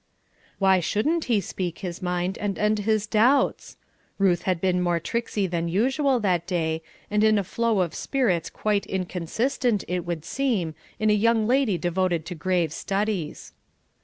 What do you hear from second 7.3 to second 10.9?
a flow of spirits quite inconsistent, it would seem,